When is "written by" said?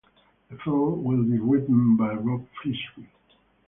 1.37-2.13